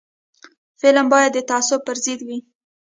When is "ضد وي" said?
2.05-2.37